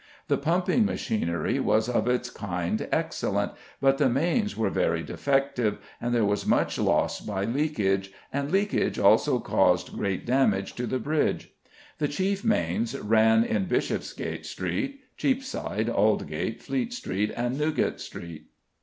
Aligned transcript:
The 0.29 0.37
pumping 0.39 0.83
machinery 0.83 1.59
was 1.59 1.87
of 1.87 2.07
its 2.07 2.31
kind 2.31 2.87
excellent, 2.91 3.51
but 3.79 3.99
the 3.99 4.09
mains 4.09 4.57
were 4.57 4.71
very 4.71 5.03
defective, 5.03 5.77
and 6.01 6.11
there 6.11 6.25
was 6.25 6.43
much 6.43 6.79
loss 6.79 7.19
by 7.21 7.45
leakage, 7.45 8.11
and 8.33 8.49
leakage 8.51 8.97
also 8.97 9.37
caused 9.39 9.95
great 9.95 10.25
damage 10.25 10.73
to 10.73 10.87
the 10.87 10.97
bridge. 10.97 11.51
The 11.99 12.07
chief 12.07 12.43
mains 12.43 12.97
ran 12.97 13.43
in 13.43 13.65
Bishopsgate 13.65 14.47
Street, 14.47 15.01
Cheapside, 15.17 15.87
Aldgate, 15.87 16.63
Fleet 16.63 16.93
Street, 16.93 17.31
and 17.37 17.55
Newgate 17.59 17.99
Street. 18.01 18.47